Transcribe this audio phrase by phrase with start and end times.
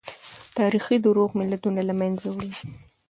[0.57, 2.53] تاريخي دروغ ملتونه له منځه وړي.